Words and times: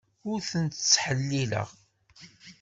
Ur 0.29 0.39
ten-ttḥellileɣ. 0.49 1.69